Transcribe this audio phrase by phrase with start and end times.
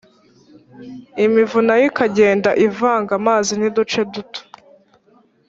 [1.25, 4.41] imivu nayo ikagenda ivanga amazi n’uduce duto